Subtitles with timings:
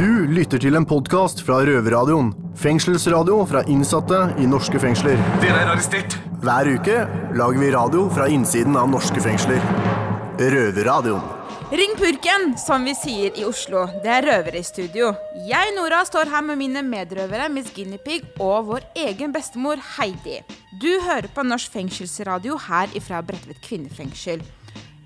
[0.00, 2.30] Du lytter til en podkast fra Røverradioen.
[2.56, 5.18] Fengselsradio fra innsatte i norske fengsler.
[5.42, 6.14] Dere er arrestert.
[6.40, 7.02] Hver uke
[7.36, 9.60] lager vi radio fra innsiden av norske fengsler.
[10.40, 11.20] Røverradioen.
[11.76, 13.82] Ring purken, som vi sier i Oslo.
[14.00, 15.12] Det er røvere i studio.
[15.50, 20.40] Jeg, Nora, står her med mine medrøvere Miss Guinea Pig og vår egen bestemor Heidi.
[20.80, 24.40] Du hører på Norsk fengselsradio her ifra Bredtvet kvinnefengsel.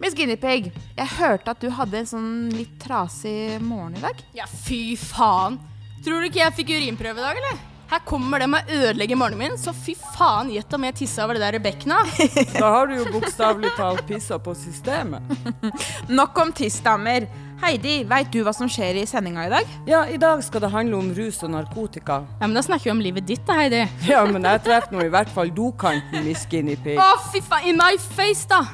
[0.03, 4.19] Miss Guinepeig, jeg hørte at du hadde en sånn litt trasig morgen i dag.
[4.35, 5.61] Ja, fy faen.
[6.05, 7.61] Tror du ikke jeg fikk urinprøve i dag, eller?
[7.93, 11.39] Her kommer de og ødelegger morgenen min, så fy faen, gjett om jeg tissa over
[11.39, 12.11] det der bekkenet.
[12.57, 15.35] Da har du jo bokstavelig talt pissa på systemet.
[16.19, 17.29] Nok om tissdamer.
[17.63, 19.69] Heidi, veit du hva som skjer i sendinga i dag?
[19.89, 22.21] Ja, i dag skal det handle om rus og narkotika.
[22.41, 23.85] Ja, men da snakker vi om livet ditt da, Heidi.
[24.11, 26.99] Ja, men jeg treffer nå i hvert fall dokanten, i Skinny Pig.
[27.01, 28.65] Å, fy faen, in my face, da.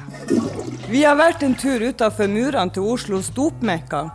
[0.91, 4.07] Vi har vært en tur utafor murene til Oslos dopmekka.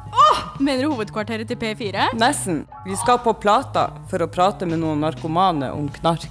[0.61, 2.11] Mener du hovedkvarteret til P4?
[2.17, 2.63] Nesten.
[2.87, 6.27] Vi skal på Plata for å prate med noen narkomane om knark.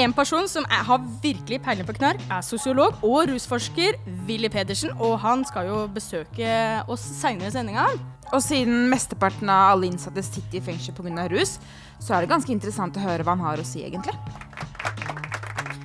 [0.00, 4.94] En person som er, har virkelig peiling på knark, er sosiolog og rusforsker Willy Pedersen.
[4.96, 6.54] Og han skal jo besøke
[6.88, 7.84] oss seinere i sendinga.
[8.30, 11.26] Og siden mesteparten av alle innsatte sitter i fengsel pga.
[11.28, 11.58] rus,
[12.00, 14.16] så er det ganske interessant å høre hva han har å si, egentlig.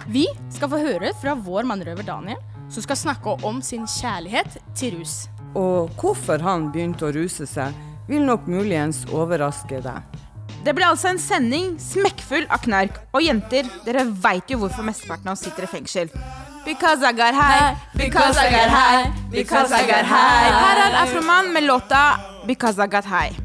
[0.08, 5.02] Vi skal få høre fra vår mannrøver Daniel, som skal snakke om sin kjærlighet til
[5.02, 5.26] rus.
[5.56, 7.76] Og hvorfor han begynte å ruse seg,
[8.08, 10.15] vil nok muligens overraske deg.
[10.66, 12.98] Det blir altså en sending smekkfull av knark.
[13.14, 16.10] Og jenter, dere veit jo hvorfor mesteparten av oss sitter i fengsel.
[16.66, 20.50] Because I got high, because I got high, because I got high.
[20.50, 23.38] Her er Afroman med låta Because I got high.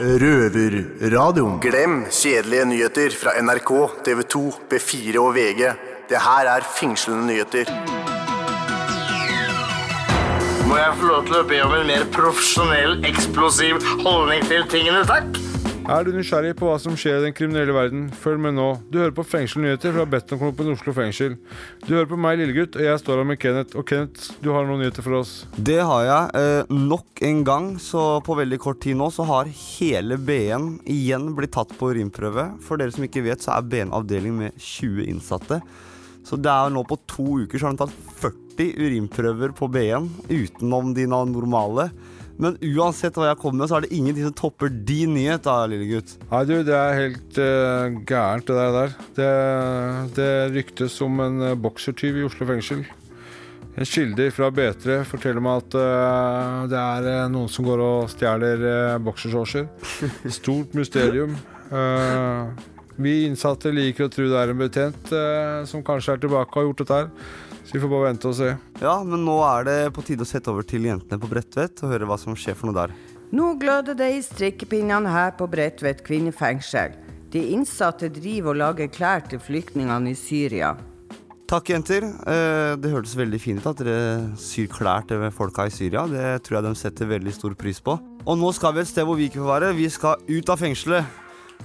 [0.00, 1.60] Røverradioen.
[1.60, 3.70] Glem kjedelige nyheter fra NRK,
[4.04, 5.68] TV 2, B4 og VG.
[6.08, 8.03] Det her er fengslende nyheter.
[10.74, 15.04] Må jeg få lov til å be om en mer profesjonell, eksplosiv holdning til tingene,
[15.06, 15.36] takk?
[15.86, 18.08] Er du nysgjerrig på hva som skjer i den kriminelle verden?
[18.24, 18.64] Følg med nå.
[18.90, 21.38] Du hører på Fengselsnyheter fra Bettonklubben Oslo fengsel.
[21.84, 23.78] Du hører på meg, Lillegutt, og jeg står her med Kenneth.
[23.78, 25.36] Og Kenneth, du har noen nyheter for oss.
[25.54, 26.42] Det har jeg.
[26.42, 31.36] Eh, nok en gang, så på veldig kort tid nå, så har hele BN igjen
[31.38, 32.50] blitt tatt på urinprøve.
[32.66, 35.62] For dere som ikke vet, så er BN avdeling med 20 innsatte.
[36.26, 40.10] Så det er nå på to uker så har de tatt 40 urinprøver på BN
[40.30, 41.90] utenom de normale.
[42.40, 45.60] Men uansett hva jeg kommer med, så er det ingenting som topper din nyhet, da,
[45.70, 46.16] lille gutt.
[46.32, 48.98] Nei, du, det er helt uh, gærent, det der.
[49.18, 49.30] Det,
[50.16, 52.82] det ryktes om en uh, boksertyv i Oslo fengsel.
[53.74, 58.66] En kilde fra B3 forteller meg at uh, det er noen som går og stjeler
[58.66, 59.70] uh, boksershortser.
[60.40, 61.38] Stort mysterium.
[62.94, 65.08] Vi innsatte liker å tro det er en betjent
[65.66, 67.08] som kanskje er tilbake og har gjort dette her.
[67.74, 68.52] Så vi får bare vente og se.
[68.78, 71.90] Ja, men nå er det på tide å sette over til jentene på Bredtvet og
[71.90, 72.92] høre hva som skjer for noe der.
[73.34, 76.94] Nå gløder det i strikkepinnene her på Bredtvet kvinnefengsel.
[77.34, 80.76] De innsatte driver og lager klær til flyktningene i Syria.
[81.50, 82.06] Takk, jenter.
[82.30, 86.06] Eh, Det hørtes veldig fint ut at dere syr klær til folka i Syria.
[86.06, 87.98] Det tror jeg de setter veldig stor pris på.
[88.22, 89.74] Og nå skal vi et sted hvor vi ikke får være.
[89.74, 91.10] Vi skal ut av fengselet.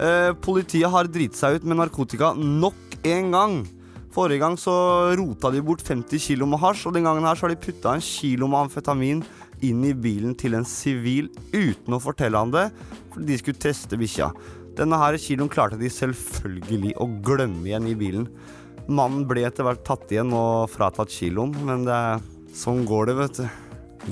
[0.01, 3.61] Eh, Politiet har driti seg ut med narkotika nok en gang.
[4.09, 4.73] Forrige gang så
[5.19, 7.93] rota de bort 50 kilo med hasj, og den gangen her så har de putta
[7.93, 9.21] en kilo med amfetamin
[9.65, 12.69] inn i bilen til en sivil uten å fortelle han det,
[13.13, 14.31] fordi de skulle teste bikkja.
[14.79, 18.25] Denne her kiloen klarte de selvfølgelig å glemme igjen i bilen.
[18.89, 21.99] Mannen ble etter hvert tatt igjen og fratatt kiloen, men det,
[22.57, 23.45] sånn går det, vet du.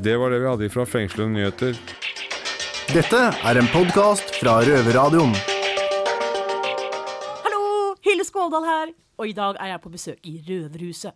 [0.03, 1.79] Det var det vi hadde fra Fengslende nyheter.
[2.91, 5.33] Dette er en podkast fra Røverradioen.
[7.47, 7.65] Hallo!
[8.05, 8.95] Hilde Skåldal her.
[9.17, 11.15] Og i dag er jeg på besøk i Røverhuset.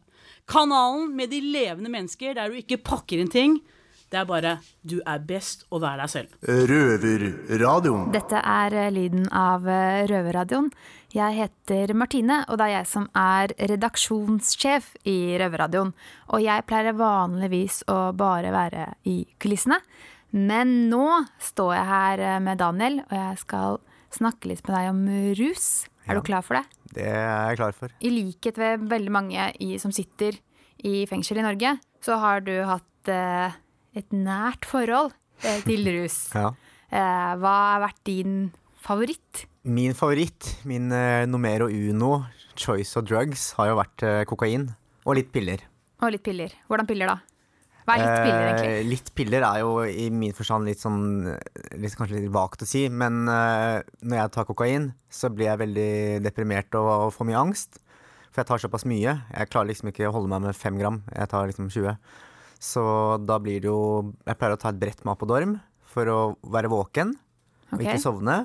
[0.50, 3.60] Kanalen med de levende mennesker der du ikke pakker inn ting.
[4.12, 6.32] Det er bare du er best å være deg selv.
[6.44, 8.10] Røverradioen.
[8.12, 10.68] Dette er eh, lyden av eh, Røverradioen.
[11.16, 15.94] Jeg heter Martine, og det er jeg som er redaksjonssjef i Røverradioen.
[16.36, 19.80] Og jeg pleier vanligvis å bare være i kulissene.
[20.36, 21.06] Men nå
[21.40, 23.80] står jeg her eh, med Daniel, og jeg skal
[24.12, 25.02] snakke litt med deg om
[25.40, 25.72] rus.
[26.12, 26.66] Er du klar for det?
[26.92, 27.94] Det er jeg klar for.
[28.04, 30.36] I likhet ved veldig mange i, som sitter
[30.84, 33.56] i fengsel i Norge, så har du hatt eh,
[33.96, 35.14] et nært forhold
[35.46, 36.20] eh, til rus.
[36.36, 36.52] Ja.
[36.92, 38.38] Eh, hva har vært din
[38.84, 39.46] favoritt?
[39.64, 42.26] Min favoritt, min eh, numero uno
[42.60, 44.72] choice of drugs, har jo vært eh, kokain.
[45.08, 45.64] Og litt piller.
[46.02, 46.54] Og litt piller.
[46.68, 47.20] Hvordan piller, da?
[47.86, 48.72] Hva er litt piller, egentlig?
[48.72, 52.68] Eh, litt piller er jo i min forstand litt sånn litt, Kanskje litt vagt å
[52.70, 55.94] si, men eh, når jeg tar kokain, så blir jeg veldig
[56.26, 57.82] deprimert og, får mye angst.
[58.32, 59.18] For jeg tar såpass mye.
[59.34, 61.02] Jeg klarer liksom ikke å holde meg med fem gram.
[61.12, 61.98] Jeg tar liksom 20.
[62.62, 62.84] Så
[63.26, 65.58] da blir det jo Jeg pleier å ta et brett med Apodorm
[65.92, 66.20] for å
[66.54, 67.16] være våken
[67.74, 68.38] og ikke sovne.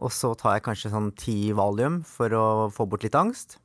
[0.00, 3.58] Og så tar jeg kanskje sånn ti valium for å få bort litt angst.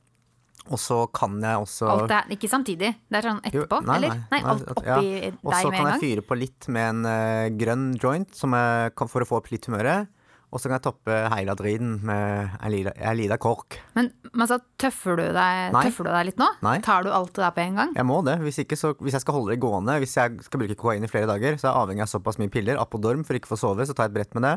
[0.72, 2.92] Og så kan jeg også er ikke samtidig.
[3.06, 4.18] Det er sånn Jo, etterpå, nei, eller?
[4.18, 4.98] nei, Nei, alt oppi ja.
[4.98, 9.22] deg Og så kan jeg fyre på litt med en uh, grønn joint kan, for
[9.22, 10.10] å få opp litt humøret.
[10.54, 13.80] Og så kan jeg toppe Heiladriden med en lita, kork.
[13.96, 16.46] Men, men altså, tøffer du, deg, tøffer du deg litt nå?
[16.64, 16.76] Nei.
[16.86, 17.94] Tar du alt det der på en gang?
[17.98, 18.38] Jeg må det.
[18.44, 21.10] Hvis, ikke, så, hvis jeg skal holde det gående, hvis jeg skal bruke kokain i
[21.10, 22.78] flere dager, så er jeg avhengig av såpass mye piller.
[22.80, 24.54] Apodorm for ikke å få sove, så tar jeg et brett med det.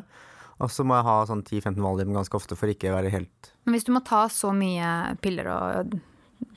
[0.60, 3.52] Og så må jeg ha sånn 10-15 valium ganske ofte for ikke å være helt
[3.66, 6.00] Men hvis du må ta så mye piller og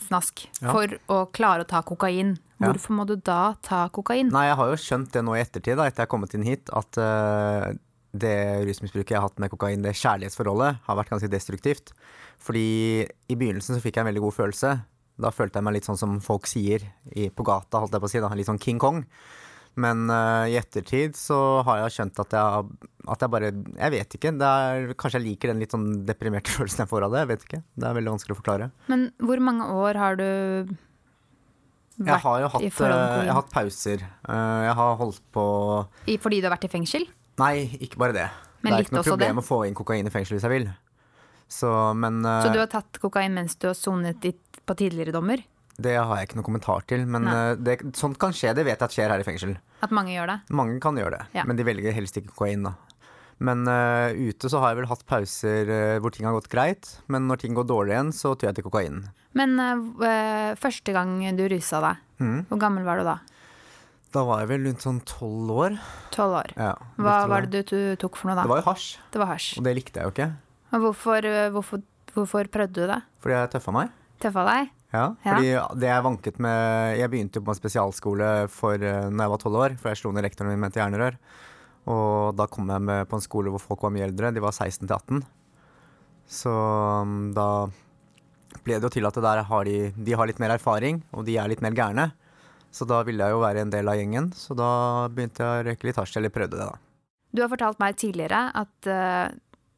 [0.03, 0.73] snask Ja.
[0.73, 2.73] for å klare å ta kokain, Ja.
[2.73, 4.31] hvorfor må du da ta kokain?
[4.31, 6.45] Nei, jeg har jo skjønt det nå i ettertid, da, etter jeg har kommet inn
[6.47, 7.73] hit, at uh,
[8.15, 11.93] det rusmisbruket jeg har hatt med kokain, det kjærlighetsforholdet, har vært ganske destruktivt.
[12.39, 14.73] Fordi i begynnelsen så fikk jeg en veldig god følelse.
[15.19, 16.83] Da følte jeg meg litt sånn som folk sier
[17.15, 19.05] i, på gata, holdt jeg på å si, da, litt sånn King Kong.
[19.81, 22.65] Men uh, i ettertid så har jeg skjønt at jeg,
[23.15, 24.33] at jeg bare Jeg vet ikke.
[24.37, 27.25] Det er, kanskje jeg liker den litt sånn deprimerte følelsen jeg får av det.
[27.25, 27.63] Jeg vet ikke.
[27.65, 28.71] Det er veldig vanskelig å forklare.
[28.93, 33.53] Men hvor mange år har du Jeg vært har jo hatt, eh, jeg har hatt
[33.55, 34.07] pauser.
[34.29, 35.47] Uh, jeg har holdt på
[36.05, 37.09] i, fordi du har vært i fengsel?
[37.41, 38.29] Nei, ikke bare det.
[38.63, 39.43] Men det er ikke noe problem det?
[39.43, 40.69] å få inn kokain i fengsel hvis jeg vil.
[41.53, 45.17] Så, men uh, Så du har tatt kokain mens du har sonet ditt på tidligere
[45.17, 45.41] dommer?
[45.81, 47.05] Det har jeg ikke noen kommentar til.
[47.09, 49.57] Men eh, det, sånt kan skje, det vet jeg at skjer her i fengsel.
[49.83, 50.39] At mange gjør det?
[50.55, 51.45] Mange kan gjøre det, Ja.
[51.49, 52.69] men de velger helst ikke kokain.
[52.69, 52.77] da.
[53.43, 56.93] Men uh, ute så har jeg vel hatt pauser uh, hvor ting har gått greit.
[57.11, 59.01] Men når ting går dårlig igjen, så tør jeg til kokain.
[59.39, 62.37] Men uh, første gang du rusa deg, mm.
[62.53, 63.17] hvor gammel var du da?
[64.13, 65.79] Da var jeg vel rundt sånn tolv år.
[66.15, 66.53] Tolv år.
[66.61, 68.45] Ja, Hva var det du, tok for noe da?
[68.45, 69.49] Det var jo hasj, Det var hasj.
[69.57, 70.29] og det likte jeg jo ikke.
[70.85, 71.83] Hvorfor, hvorfor,
[72.13, 73.01] hvorfor prøvde du det?
[73.25, 73.97] Fordi jeg tøffa meg.
[74.23, 74.71] Tøffa deg?
[74.93, 75.69] Ja, Ja.
[75.73, 79.41] det jeg vanket med Jeg begynte jo på en spesialskole for uh, når jeg var
[79.41, 81.17] tolv år, for jeg slo ned rektoren min med et jernrør.
[81.89, 84.31] Og da kom jeg med på en skole hvor folk var mye eldre.
[84.35, 85.23] De var 16 til 18.
[86.29, 87.67] Så um, da
[88.63, 91.39] ble det jo til at der har de, de har litt mer erfaring, og de
[91.41, 92.11] er litt mer gærne.
[92.73, 95.65] Så da ville jeg jo være en del av gjengen, så da begynte jeg å
[95.67, 96.79] røyke litt hasj, eller prøvde det, da.
[97.33, 99.33] Du har fortalt meg tidligere at uh,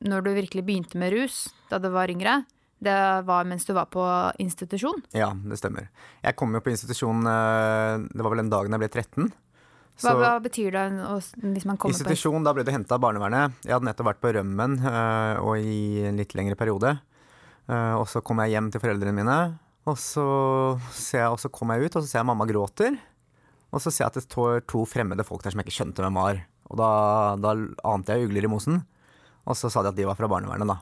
[0.04, 2.42] når du virkelig begynte med rus da du var yngre,
[2.82, 4.02] det var mens du var på
[4.42, 5.02] institusjon.
[5.16, 5.88] Ja, det stemmer.
[6.24, 9.32] Jeg kom jo på institusjon uh, Det var vel den dagen jeg ble 13.
[9.94, 10.84] Hva, Så- hva betyr det
[11.54, 13.54] hvis man kommer Institusjon, da ble du henta av barnevernet.
[13.62, 16.96] Jeg hadde nettopp vært på rømmen øh, og i en litt lengre periode.
[17.70, 19.36] Eh, og så kom jeg hjem til foreldrene mine,
[19.86, 20.24] og så,
[20.90, 22.98] ser jeg, og så kom jeg ut, og så ser jeg mamma gråter.
[23.70, 26.02] Og så ser jeg at det står to fremmede folk der som jeg ikke skjønte
[26.02, 26.42] hvem var.
[26.72, 26.90] Og da,
[27.38, 27.54] da
[27.90, 28.82] ante jeg ugler i mosen.
[29.44, 30.80] Og så sa de at de var fra barnevernet, da.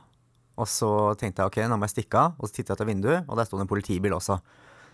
[0.59, 2.37] Og så tenkte jeg ok, nå må jeg stikke av.
[2.37, 4.37] Og så tittet jeg ut av vinduet, og der sto det en politibil også.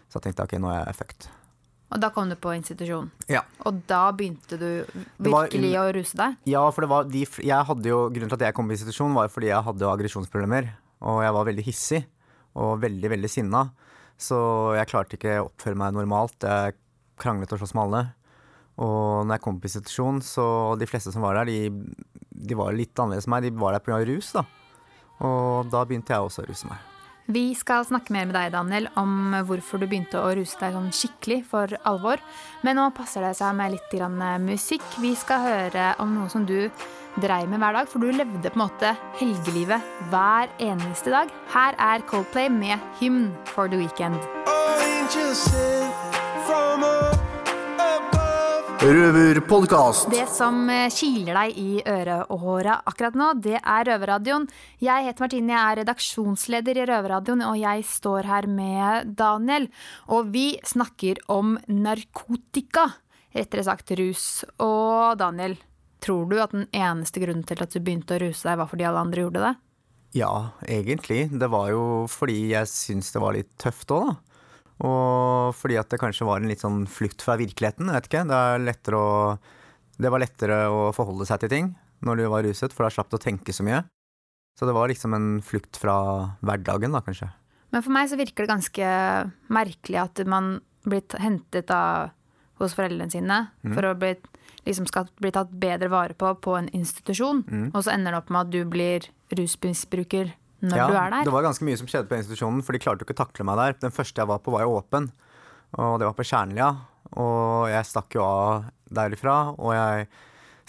[0.08, 1.30] Så jeg tenkte ok, nå er jeg fucked.
[1.90, 3.08] Og da kom du på institusjon.
[3.32, 3.42] Ja.
[3.66, 4.68] Og da begynte du
[5.18, 6.36] virkelig var å ruse deg?
[6.52, 9.16] Ja, for det var de, jeg hadde jo, grunnen til at jeg kom på institusjon,
[9.18, 10.70] var fordi jeg hadde jo aggresjonsproblemer.
[11.10, 12.04] Og jeg var veldig hissig
[12.60, 13.64] og veldig, veldig sinna.
[14.20, 14.38] Så
[14.78, 16.38] jeg klarte ikke å oppføre meg normalt.
[16.46, 16.78] Jeg
[17.20, 18.04] kranglet og sloss med alle.
[18.80, 20.46] Og når jeg kom på institusjon, så
[20.80, 23.48] de fleste som var der, de, de var litt annerledes enn meg.
[23.48, 24.00] De var der pga.
[24.08, 24.46] rus, da.
[25.26, 26.86] Og da begynte jeg også å ruse meg.
[27.30, 30.90] Vi skal snakke mer med deg, Daniel, om hvorfor du begynte å ruse deg sånn
[30.90, 32.18] skikkelig for alvor.
[32.66, 34.86] Men nå passer det seg med litt grann musikk.
[34.98, 36.72] Vi skal høre om noe som du
[37.22, 41.30] dreiv med hver dag, for du levde på en måte helgelivet hver eneste dag.
[41.54, 44.18] Her er Coldplay med Hymn for the Weekend.
[48.80, 50.06] Røverpodkast.
[50.08, 54.46] Det som eh, kiler deg i øret og håret akkurat nå, det er Røverradioen.
[54.80, 59.68] Jeg heter Martine, jeg er redaksjonsleder i Røverradioen, og jeg står her med Daniel.
[60.16, 62.86] Og vi snakker om narkotika,
[63.36, 64.30] rettere sagt rus.
[64.64, 65.58] Og Daniel,
[66.00, 68.88] tror du at den eneste grunnen til at du begynte å ruse deg, var fordi
[68.88, 69.54] alle andre gjorde det?
[70.24, 70.34] Ja,
[70.64, 71.26] egentlig.
[71.36, 74.29] Det var jo fordi jeg syntes det var litt tøft òg, da.
[74.80, 77.90] Og fordi at det kanskje var en litt sånn flukt fra virkeligheten.
[77.92, 78.24] Vet ikke.
[78.30, 79.38] Det, er lettere å,
[80.00, 81.72] det var lettere å forholde seg til ting
[82.06, 83.82] når du var ruset, for da slapp du å tenke så mye.
[84.56, 85.98] Så det var liksom en flukt fra
[86.40, 87.28] hverdagen, da, kanskje.
[87.76, 88.88] Men for meg så virker det ganske
[89.52, 92.14] merkelig at man blir hentet av
[92.60, 93.74] hos foreldrene sine Mm.
[93.76, 94.16] for å bli,
[94.66, 97.72] liksom skal bli tatt bedre vare på på en institusjon, Mm.
[97.76, 101.28] og så ender det opp med at du blir rusmisbruker når ja, du er der.
[101.28, 103.46] Det var ganske mye som skjedde på institusjonen, for de klarte jo ikke å takle
[103.48, 103.78] meg der.
[103.86, 105.12] Den første jeg var på, var jo åpen,
[105.78, 106.72] og det var på Kjernlia.
[107.20, 110.10] Og jeg stakk jo av derifra, og jeg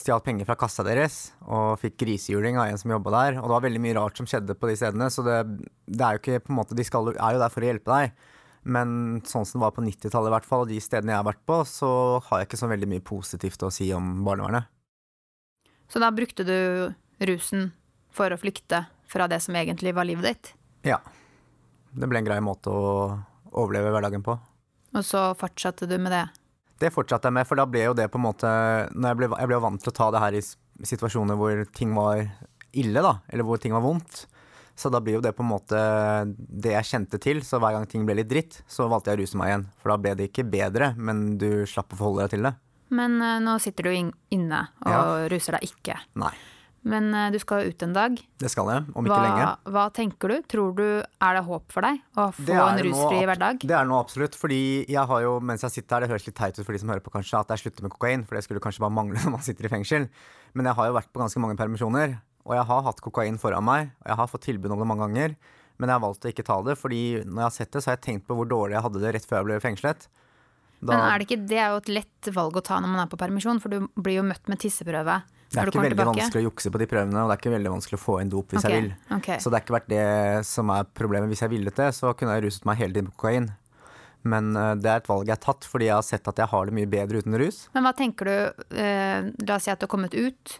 [0.01, 3.41] stjal penger fra kassa deres og fikk grisehjuling av en som jobba der.
[3.41, 5.39] Og det var veldig mye rart som skjedde på de stedene, så det,
[5.87, 7.93] det er jo ikke på en måte De skal, er jo der for å hjelpe
[7.93, 8.29] deg.
[8.61, 11.29] Men sånn som det var på 90-tallet, i hvert fall, og de stedene jeg har
[11.31, 11.91] vært på, så
[12.27, 14.69] har jeg ikke så veldig mye positivt å si om barnevernet.
[15.91, 16.57] Så da brukte du
[17.27, 17.71] rusen
[18.15, 20.53] for å flykte fra det som egentlig var livet ditt?
[20.87, 21.01] Ja.
[21.91, 23.19] Det ble en grei måte å
[23.51, 24.37] overleve hverdagen på.
[24.95, 26.25] Og så fortsatte du med det?
[26.81, 28.49] Det fortsatte jeg med, for da ble jo det på en måte
[28.95, 30.43] når Jeg ble, jeg ble vant til å ta det her i
[30.87, 32.23] situasjoner hvor ting var
[32.73, 33.19] ille, da.
[33.29, 34.23] Eller hvor ting var vondt.
[34.81, 35.77] Så da blir jo det på en måte
[36.39, 37.43] det jeg kjente til.
[37.45, 39.67] Så hver gang ting ble litt dritt, så valgte jeg å ruse meg igjen.
[39.83, 42.55] For da ble det ikke bedre, men du slapp å forholde deg til det.
[42.97, 43.93] Men eh, nå sitter du
[44.35, 45.03] inne og Ja.
[45.31, 45.99] ruser deg ikke.
[46.19, 46.33] Nei.
[46.89, 48.15] Men eh, du skal ut en dag.
[48.41, 49.49] Det skal jeg, om ikke Hva, lenge.
[49.75, 50.37] hva tenker du?
[50.49, 53.61] Tror du Er det håp for deg å få en rusfri hverdag?
[53.69, 54.39] Det er noe absolutt.
[54.41, 56.81] Fordi jeg har jo, mens jeg sitter her, det høres litt teit ut for de
[56.81, 58.25] som hører på kanskje, at jeg slutter med kokain.
[58.25, 60.09] For det skulle kanskje bare mangle når man sitter i fengsel.
[60.57, 62.17] Men jeg har jo vært på ganske mange permisjoner.
[62.49, 63.93] Og jeg har hatt kokain foran meg.
[64.01, 65.37] Og jeg har fått tilbud om det mange ganger.
[65.81, 67.89] Men jeg har valgt å ikke ta det, fordi når jeg har sett det, så
[67.91, 70.09] har jeg tenkt på hvor dårlig jeg hadde det rett før jeg ble fengslet.
[70.81, 73.03] Da, Men er det ikke Det er jo et lett valg å ta når man
[73.05, 76.13] er på permisjon, for du blir jo møtt med tisseprøve det er ikke veldig tilbake.
[76.15, 78.29] vanskelig å jukse på de prøvene, og det er ikke veldig vanskelig å få inn
[78.31, 78.75] dop hvis okay.
[78.77, 78.93] jeg vil.
[79.17, 79.41] Okay.
[79.43, 80.05] Så det har ikke vært det
[80.47, 81.33] som er problemet.
[81.33, 83.51] Hvis jeg ville det, så kunne jeg ruset meg hele tiden på kokain.
[84.31, 86.53] Men eh, det er et valg jeg har tatt fordi jeg har sett at jeg
[86.53, 87.63] har det mye bedre uten rus.
[87.75, 88.35] Men hva tenker du
[88.79, 90.57] eh, La oss si at du har kommet ut,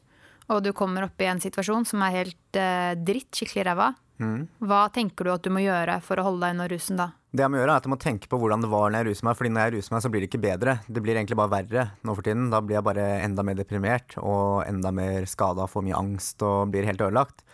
[0.51, 3.93] og du kommer opp i en situasjon som er helt eh, dritt, skikkelig ræva.
[4.21, 4.45] Mm.
[4.69, 7.09] Hva tenker du at du må gjøre for å holde deg unna rusen da?
[7.31, 9.09] Det jeg må gjøre er at jeg må tenke på hvordan det var når jeg
[9.09, 9.39] ruser meg.
[9.39, 10.77] Fordi når jeg ruser meg, så blir det ikke bedre.
[10.91, 12.51] Det blir egentlig bare verre nå for tiden.
[12.53, 16.75] Da blir jeg bare enda mer deprimert og enda mer skada, får mye angst og
[16.75, 17.45] blir helt ødelagt.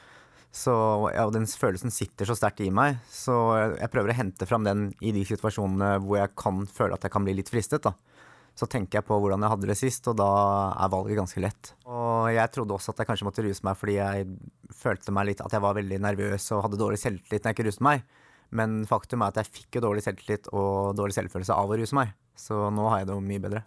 [0.57, 0.73] Så
[1.13, 3.35] ja, og den følelsen sitter så sterkt i meg, så
[3.75, 7.13] jeg prøver å hente fram den i de situasjonene hvor jeg kan føle at jeg
[7.13, 7.85] kan bli litt fristet.
[7.85, 7.93] da.
[8.57, 10.29] Så tenker jeg på hvordan jeg hadde det sist, og da
[10.73, 11.75] er valget ganske lett.
[11.85, 14.29] Og jeg trodde også at jeg kanskje måtte ruse meg fordi jeg
[14.73, 17.69] følte meg litt at jeg var veldig nervøs og hadde dårlig selvtillit når jeg ikke
[17.69, 18.07] ruset meg.
[18.57, 21.99] Men faktum er at jeg fikk jo dårlig selvtillit og dårlig selvfølelse av å ruse
[21.99, 22.15] meg.
[22.39, 23.63] Så nå har jeg det jo mye bedre.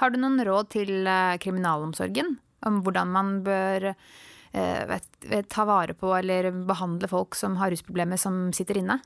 [0.00, 2.34] Har du noen råd til eh, kriminalomsorgen
[2.68, 5.08] om hvordan man bør eh, vet,
[5.52, 8.98] ta vare på eller behandle folk som har rusproblemer, som sitter inne?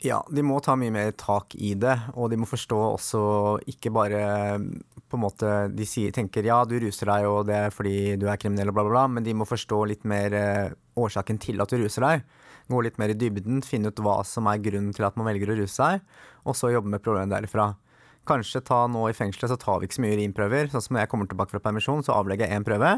[0.00, 3.20] Ja, de må ta mye mer tak i det, og de må forstå også
[3.68, 4.22] ikke bare
[5.10, 8.28] på en måte De sier, tenker ja, du ruser deg og det er fordi du
[8.30, 11.60] er kriminell og bla, bla, bla, men de må forstå litt mer eh, årsaken til
[11.60, 12.24] at du ruser deg.
[12.70, 15.52] Gå litt mer i dybden, finne ut hva som er grunnen til at man velger
[15.52, 16.04] å ruse seg,
[16.46, 17.72] og så jobbe med problemet derifra.
[18.30, 20.70] Kanskje ta nå i fengselet så tar vi ikke så mye urinprøver.
[20.70, 22.94] Sånn som når jeg kommer tilbake fra permisjon, så avlegger jeg én prøve.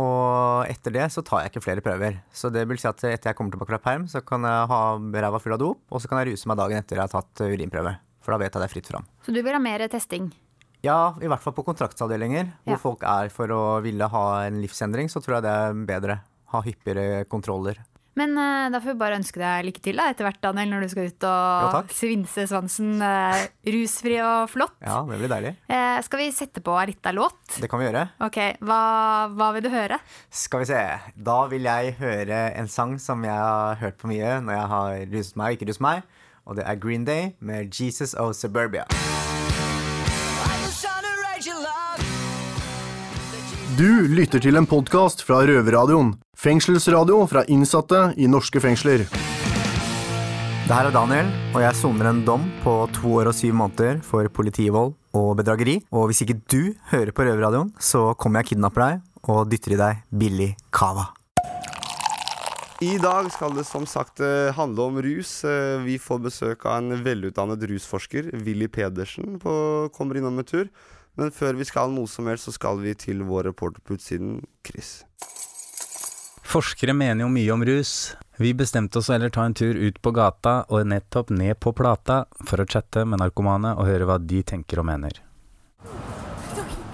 [0.00, 2.20] Og etter det så tar jeg ikke flere prøver.
[2.32, 4.80] Så det vil si at etter jeg kommer tilbake fra perm, så kan jeg ha
[4.96, 7.44] ræva full av dop, og så kan jeg ruse meg dagen etter jeg har tatt
[7.44, 7.92] urinprøve.
[8.22, 9.06] For da vet jeg at det er fritt fram.
[9.26, 10.30] Så du vil ha mer testing?
[10.82, 12.80] Ja, i hvert fall på kontraktsavdelinger, hvor Ja.
[12.80, 16.20] folk er for å ville ha en livsendring, så tror jeg det er bedre.
[16.52, 17.78] Ha hyppigere kontroller.
[18.18, 20.84] Men uh, da får vi bare ønske deg lykke til da, etter hvert, Daniel, når
[20.84, 24.76] du skal ut og jo, svinse svansen uh, rusfri og flott.
[24.84, 25.54] Ja, det blir deilig.
[25.70, 27.40] Uh, skal vi sette på en liten låt?
[27.56, 28.06] Det kan vi gjøre.
[28.28, 28.82] Ok, hva,
[29.32, 30.00] hva vil du høre?
[30.28, 30.82] Skal vi se.
[31.16, 35.06] Da vil jeg høre en sang som jeg har hørt på mye når jeg har
[35.16, 36.10] ruset meg og ikke ruset meg.
[36.42, 39.31] Og det er Green Day med 'Jesus of Suburbia'.
[43.82, 46.12] Du lytter til en podkast fra Røverradioen.
[46.38, 49.02] Fengselsradio fra innsatte i norske fengsler.
[49.08, 53.98] Det her er Daniel, og jeg soner en dom på to år og syv måneder
[54.06, 55.80] for politivold og bedrageri.
[55.90, 59.74] Og hvis ikke du hører på Røverradioen, så kommer jeg og kidnapper deg og dytter
[59.74, 61.08] i deg billig cava.
[62.86, 65.40] I dag skal det som sagt eh, handle om rus.
[65.42, 70.70] Eh, Vi får besøk av en velutdannet rusforsker, Willy Pedersen, på, kommer innom en tur.
[71.20, 74.38] Men før vi skal noe som helst, så skal vi til vår reporter på utsiden,
[74.64, 75.02] Chris.
[76.52, 78.14] Forskere mener jo mye om rus.
[78.40, 82.22] Vi bestemte oss heller ta en tur ut på gata og nettopp ned på plata
[82.48, 85.20] for å chatte med narkomane og høre hva de tenker og mener.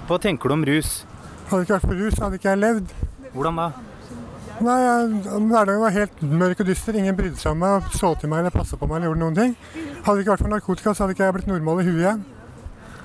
[0.08, 1.04] Hva tenker du om rus?
[1.48, 2.96] Hadde det ikke vært for rus, hadde ikke jeg levd.
[3.34, 3.68] Hvordan da?
[4.58, 4.78] Nei,
[5.28, 6.96] Hverdagen var helt mørk og dyster.
[6.98, 8.98] Ingen brydde seg om meg, så til meg eller passa på meg.
[8.98, 9.54] eller gjorde noen ting.
[10.02, 12.24] Hadde det ikke vært for narkotika, så hadde ikke jeg blitt normal i huet igjen.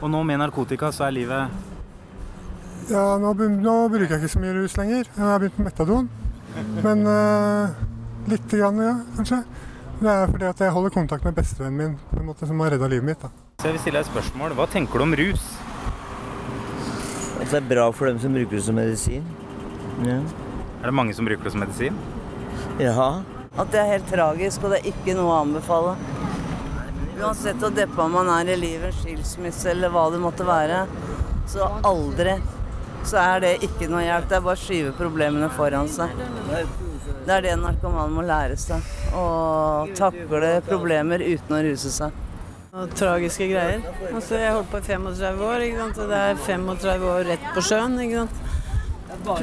[0.03, 3.31] Og nå med narkotika så er livet Ja, nå,
[3.63, 5.07] nå bruker jeg ikke så mye rus lenger.
[5.07, 6.09] Jeg har begynt med metadon.
[6.83, 7.77] Men uh,
[8.27, 9.39] lite grann, ja, kanskje.
[10.01, 12.75] Det er fordi at jeg holder kontakt med bestevennen min, på en måte som har
[12.75, 13.23] redda livet mitt.
[13.23, 13.31] da.
[13.61, 14.57] Så jeg vil stille deg et spørsmål.
[14.59, 15.45] Hva tenker du om rus?
[17.39, 19.23] At det er bra for dem som bruker det som medisin.
[20.03, 20.19] Ja.
[20.81, 21.95] Er det mange som bruker det som medisin?
[22.83, 23.07] ja.
[23.53, 25.91] At det er helt tragisk, og det er ikke noe å anbefale.
[27.19, 30.83] Uansett hvor deppa man er i livet, skilsmisse eller hva det måtte være,
[31.51, 32.39] så aldri
[33.03, 34.27] så er det ikke noe hjelp.
[34.29, 36.11] Det er bare å skyve problemene foran seg.
[37.23, 38.83] Det er det narkomane må lære seg.
[39.15, 39.25] Å
[39.97, 42.15] takle problemer uten å ruse seg.
[42.73, 43.83] Og tragiske greier.
[44.09, 45.99] Altså, jeg holdt på i 35 år, ikke sant?
[46.01, 47.99] og det er 35 år rett på sjøen.
[48.01, 48.39] ikke sant?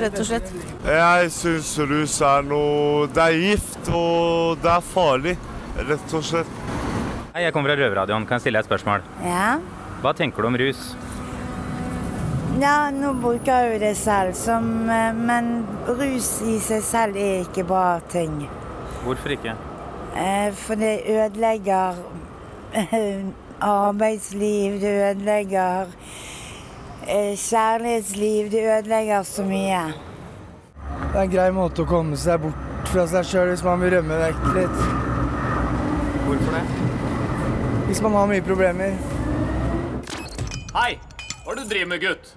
[0.00, 0.50] Rett og slett.
[0.88, 5.36] Jeg syns rus er noe Det er gift, og det er farlig.
[5.78, 6.79] Rett og slett.
[7.30, 8.24] Hei, jeg kommer fra Røverradioen.
[8.26, 9.04] Kan jeg stille deg et spørsmål?
[9.22, 9.50] Ja.
[10.02, 10.90] Hva tenker du om rus?
[12.60, 15.46] ja, nå bruker jeg jo det selv, som, eh, men
[15.86, 18.42] rus i seg selv er ikke bra ting.
[19.04, 19.54] Hvorfor ikke?
[20.18, 21.94] Eh, For det ødelegger
[22.74, 23.22] eh,
[23.64, 25.86] arbeidsliv, det ødelegger
[27.06, 29.84] eh, kjærlighetsliv, det ødelegger så mye.
[30.90, 33.96] Det er en grei måte å komme seg bort fra seg sjøl hvis man vil
[33.96, 34.86] rømme vekk litt.
[36.26, 36.79] Hvorfor det?
[37.90, 38.92] Hvis man har mye problemer.
[40.76, 40.92] Hei!
[41.42, 42.28] Hva er det du driver med, gutt?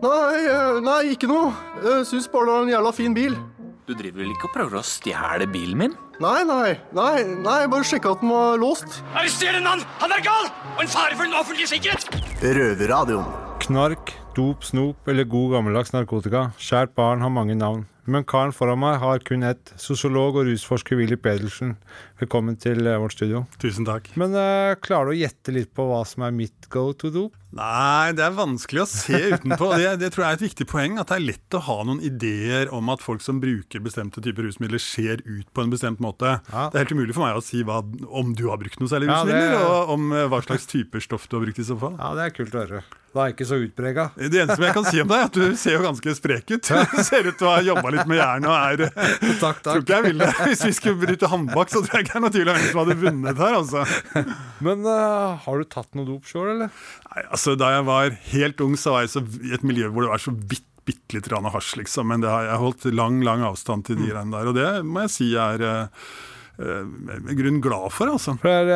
[0.00, 1.50] Nei, eh, nei, ikke noe.
[1.84, 3.36] Jeg syns bare det er en jævla fin bil.
[3.84, 5.98] Du driver vel ikke og prøver å stjele bilen min?
[6.24, 9.02] Nei, nei, nei, nei, bare sjekka at den var låst.
[9.12, 9.84] Arrester en mann!
[10.00, 10.48] Han er gal!
[10.72, 12.08] Og en fare for den offentlige sikkerhet!
[12.40, 13.28] Røverradioen.
[13.60, 16.54] Knark, dop, snop eller god gammeldags narkotika.
[16.56, 17.84] Kjært barn har mange navn.
[18.04, 19.70] Men karen foran meg har kun ett.
[19.80, 21.76] Sosiolog og rusforsker Willy Pedersen.
[22.14, 23.40] Velkommen til eh, vårt studio.
[23.58, 24.06] Tusen takk.
[24.20, 27.24] Men uh, klarer du å gjette litt på hva som er mitt go to do?
[27.54, 29.72] Nei, det er vanskelig å se utenpå.
[29.78, 30.96] Det, det tror jeg er et viktig poeng.
[31.02, 34.46] At det er lett å ha noen ideer om at folk som bruker bestemte typer
[34.46, 36.36] rusmidler, ser ut på en bestemt måte.
[36.50, 37.80] Det er helt umulig for meg å si hva,
[38.10, 41.26] om du har brukt noe særlig Ja, det- og om eh, hva slags typer stoff
[41.30, 41.98] du har brukt i så fall.
[41.98, 42.82] Ja, det er kult å høre.
[43.14, 44.04] Da er jeg ikke så utprega.
[44.18, 46.66] Det eneste jeg kan si om deg, er at du ser jo ganske sprek ut.
[46.66, 48.88] Du ser ut til å ha jobba litt med hjernen og er
[49.44, 49.68] Takk, takk.
[49.68, 52.24] Tror ikke jeg ville Hvis vi skulle bryte håndbak, så tror jeg ikke det er
[52.24, 53.84] noe tvil om hvem som hadde vunnet her, altså.
[54.66, 56.84] Men uh, har du tatt noe dop sjøl, eller?
[57.08, 60.06] Nei, altså Da jeg var helt ung, så var jeg så, i et miljø hvor
[60.06, 62.10] det var så vidt bitte litt hasj, liksom.
[62.12, 64.50] Men det har jeg holdt lang, lang avstand til de greiene der.
[64.50, 65.88] Og det må jeg si er uh,
[66.60, 68.36] i grunnen glad for, altså.
[68.42, 68.68] For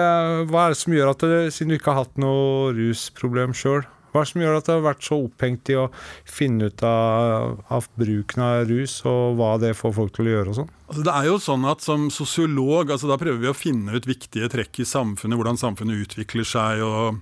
[0.49, 3.85] hva er det som gjør at du, siden du ikke har hatt noe rusproblem sjøl,
[4.13, 5.87] hva det som gjør at du har vært så opphengt i å
[6.29, 10.53] finne ut av, av bruken av rus, og hva det får folk til å gjøre
[10.53, 10.75] og sånn?
[10.89, 14.09] Altså, det er jo sånn at Som sosiolog altså da prøver vi å finne ut
[14.09, 16.81] viktige trekk i samfunnet, hvordan samfunnet utvikler seg.
[16.85, 17.21] og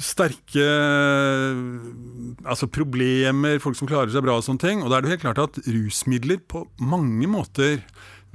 [0.00, 0.64] Sterke
[2.48, 4.82] altså problemer, folk som klarer seg bra og sånne ting.
[4.82, 7.84] Og da er det jo helt klart at rusmidler på mange måter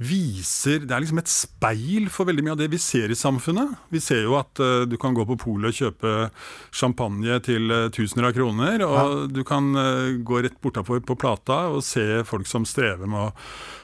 [0.00, 3.74] viser Det er liksom et speil for veldig mye av det vi ser i samfunnet.
[3.92, 6.30] Vi ser jo at uh, du kan gå på polet og kjøpe
[6.72, 8.80] champagne til uh, tusener av kroner.
[8.86, 9.26] Og Ja.
[9.28, 13.34] du kan uh, gå rett bortafor på plata og se folk som strever med å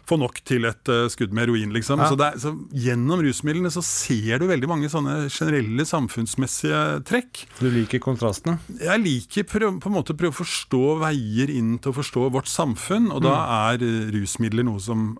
[0.07, 1.99] få nok til et skudd med heroin, liksom.
[1.99, 2.07] Ja.
[2.13, 7.43] Så, er, så gjennom rusmidlene så ser du veldig mange sånne generelle samfunnsmessige trekk.
[7.59, 8.61] Du liker kontrastene?
[8.79, 12.47] Jeg liker på en måte å prøve å forstå veier inn til å forstå vårt
[12.47, 13.35] samfunn, og da
[13.73, 13.83] er
[14.15, 15.17] rusmidler noe som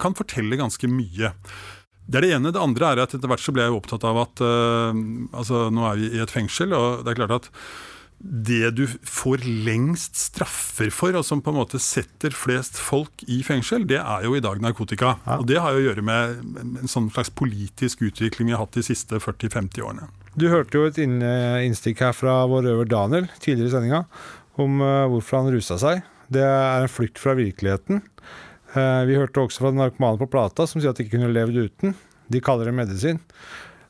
[0.00, 1.32] kan fortelle ganske mye.
[2.08, 2.54] Det er det ene.
[2.54, 4.96] Det andre er at etter hvert så ble jeg opptatt av at uh,
[5.36, 7.52] altså nå er vi i et fengsel, og det er klart at
[8.18, 13.44] det du får lengst straffer for, og som på en måte setter flest folk i
[13.46, 15.14] fengsel, det er jo i dag narkotika.
[15.36, 18.74] Og det har jo å gjøre med en sånn slags politisk utvikling vi har hatt
[18.74, 20.10] de siste 40-50 årene.
[20.38, 24.02] Du hørte jo et innstikk her fra vår røver Daniel tidligere i sendinga
[24.58, 26.02] om eh, hvorfor han rusa seg.
[26.28, 28.02] Det er en flukt fra virkeligheten.
[28.76, 31.62] Eh, vi hørte også fra narkomane på plata som sier at de ikke kunne levd
[31.68, 31.96] uten.
[32.28, 33.22] De kaller det medisin.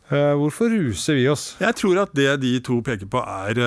[0.09, 1.51] Eh, hvorfor ruser vi oss?
[1.61, 3.59] Jeg tror at det de to peker på er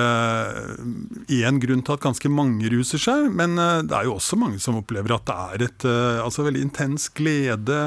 [1.30, 4.58] én grunn til at ganske mange ruser seg, men eh, det er jo også mange
[4.62, 7.78] som opplever at det er et eh, altså veldig intens glede.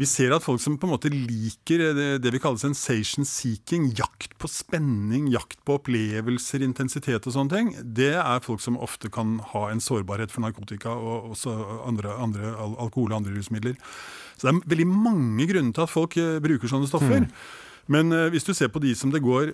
[0.00, 3.92] Vi ser at folk som på en måte liker det, det vi kaller sensation seeking,
[3.94, 9.12] jakt på spenning, jakt på opplevelser, intensitet og sånne ting, det er folk som ofte
[9.14, 11.54] kan ha en sårbarhet for narkotika og også
[11.86, 13.78] andre, andre alkohol og andre rusmidler.
[14.34, 17.28] Så det er veldig mange grunner til at folk eh, bruker sånne stoffer.
[17.92, 19.52] Men eh, hvis du ser på de som det går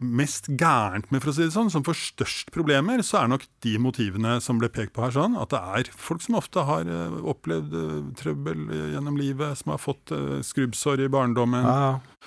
[0.00, 3.44] mest gærent med, for å si det sånn, som får størst problemer, så er nok
[3.64, 6.88] de motivene som ble pekt på her sånn, at det er folk som ofte har
[6.88, 10.12] eh, opplevd eh, trøbbel gjennom livet, som har fått
[10.46, 11.66] skrubbsår i barndommen,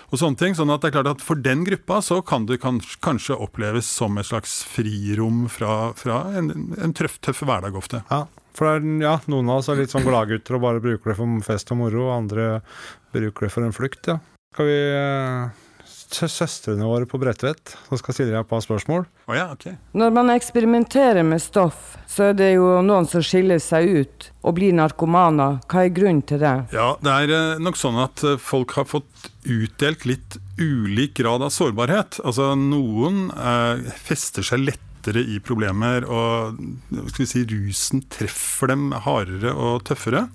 [0.10, 0.56] og sånne ting.
[0.58, 3.90] Sånn at det er klart at for den gruppa så kan det kan, kanskje oppleves
[3.90, 8.04] som et slags frirom fra, fra en, en tøff, tøff hverdag ofte.
[8.12, 11.12] Ja, for det er, ja, noen av oss er litt sånn gladgutter og bare bruker
[11.12, 12.62] det for fest og moro, andre
[13.16, 14.20] bruker det for en flukt, ja.
[14.54, 15.66] Skal vi eh,
[16.16, 19.04] Søstrene våre på Bredtvet som skal stille deg et par spørsmål.
[19.28, 19.76] Oh ja, okay.
[19.98, 24.56] Når man eksperimenterer med stoff, så er det jo noen som skiller seg ut og
[24.60, 25.60] blir narkomaner.
[25.72, 26.56] Hva er grunnen til det?
[26.76, 31.44] Ja, det er eh, nok sånn at eh, folk har fått utdelt litt ulik grad
[31.46, 32.22] av sårbarhet.
[32.24, 36.58] Altså noen eh, fester seg lettere lettere i problemer, og
[37.14, 40.28] si, rusen treffer dem hardere og tøffere.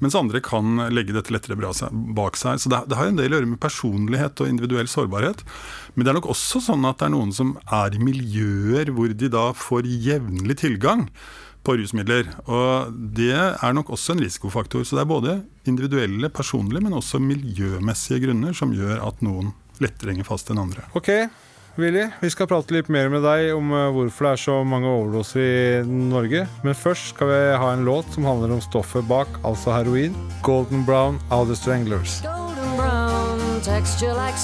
[0.00, 2.60] Mens andre kan legge dette lettere bak seg.
[2.60, 5.42] Så det, det har en del å gjøre med personlighet og individuell sårbarhet.
[5.94, 9.12] Men det er nok også sånn at det er noen som er i miljøer hvor
[9.12, 11.08] de da får jevnlig tilgang
[11.62, 12.28] på rusmidler.
[12.46, 14.84] Og det er nok også en risikofaktor.
[14.86, 20.12] Så det er både individuelle, personlige, men også miljømessige grunner som gjør at noen lettere
[20.12, 20.84] henger fast enn andre.
[20.98, 21.10] Ok,
[21.76, 24.90] Willy, vi skal prate litt mer med deg om eh, hvorfor det er så mange
[24.90, 26.44] overdoser i Norge.
[26.66, 30.12] Men først skal vi ha en låt som handler om stoffet bak, altså heroin.
[30.44, 32.20] Golden Brown of The Stranglers.
[32.76, 34.36] Brown, like.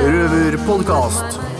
[0.00, 1.55] Røverpodkast.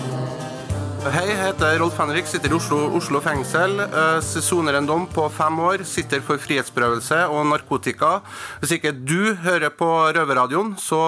[1.07, 3.77] Hei, jeg heter Rolf Henrik, sitter i Oslo, Oslo fengsel.
[3.85, 8.16] Eh, Soner en dom på fem år, sitter for frihetsberøvelse og narkotika.
[8.59, 10.99] Hvis ikke du hører på Røverradioen, så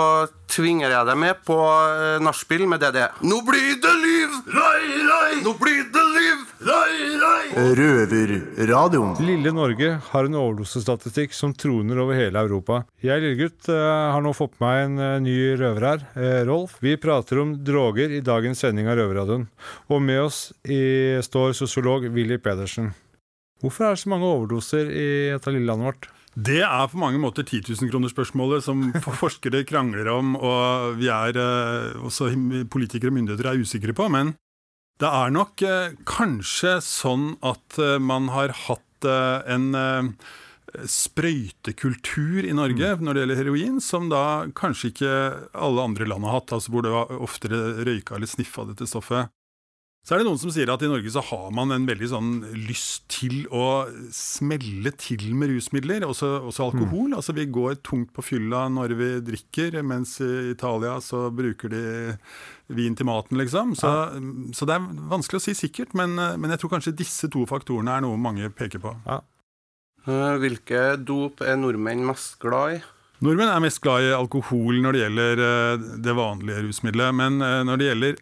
[0.49, 3.03] tvinger jeg deg med på uh, nachspiel med DD.
[3.27, 4.39] Nå blir det liv!
[4.55, 5.33] Rai, rai!
[5.45, 6.45] Nå blir det liv!
[6.69, 7.75] Rai, rai!
[7.79, 9.19] Røverradioen.
[9.23, 12.81] Lille Norge har en overdosestatistikk som troner over hele Europa.
[13.05, 13.77] Jeg, lillegutt, eh,
[14.15, 16.79] har nå fått med meg en eh, ny røver her, eh, Rolf.
[16.83, 19.47] Vi prater om droger i dagens sending av Røverradioen.
[19.89, 22.93] Og med oss i, står sosiolog Willy Pedersen.
[23.63, 26.09] Hvorfor er det så mange overdoser i dette lille landet vårt?
[26.39, 28.85] Det er på mange måter 10 000-kronersspørsmålet som
[29.23, 32.31] forskere krangler om, og vi er eh, også
[32.71, 34.07] politikere og myndigheter er usikre på.
[34.13, 34.37] Men
[35.03, 39.77] det er nok eh, kanskje sånn at eh, man har hatt en
[40.91, 44.23] sprøytekultur i Norge når det gjelder heroin, som da
[44.59, 45.13] kanskje ikke
[45.55, 49.31] alle andre land har hatt, altså hvor det var oftere røyka eller sniffa dette stoffet.
[50.09, 52.29] Så er det noen som sier at i Norge så har man en veldig sånn
[52.57, 53.85] lyst til å
[54.17, 57.13] smelle til med rusmidler, også, også alkohol.
[57.13, 61.83] Altså vi går tungt på fylla når vi drikker, mens i Italia så bruker de
[62.73, 63.75] vin til maten, liksom.
[63.77, 63.91] Så,
[64.57, 67.99] så det er vanskelig å si sikkert, men, men jeg tror kanskje disse to faktorene
[67.99, 68.95] er noe mange peker på.
[69.05, 69.21] Ja.
[70.41, 72.81] Hvilke dop er nordmenn mest glad i?
[73.29, 77.17] Nordmenn er mest glad i alkohol når det gjelder eh, det vanlige rusmiddelet.
[77.19, 78.21] Men eh, når det gjelder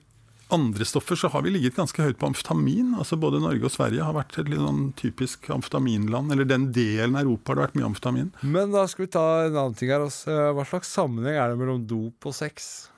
[0.54, 2.94] andre stoffer, så har vi ligget ganske høyt på amfetamin.
[2.98, 6.32] Altså Både Norge og Sverige har vært et litt sånn typisk amfetaminland.
[6.32, 8.32] Eller den delen av Europa har det vært mye amfetamin.
[8.46, 10.06] Men da skal vi ta en annen ting her.
[10.06, 10.36] Også.
[10.56, 12.88] Hva slags sammenheng er det mellom dop og sex?